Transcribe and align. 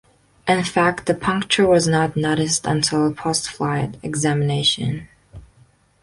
In 0.47 0.63
fact, 0.63 1.05
the 1.05 1.13
puncture 1.13 1.67
was 1.67 1.87
not 1.87 2.15
noticed 2.17 2.65
until 2.65 3.13
postflight 3.13 4.03
examination. 4.03 5.07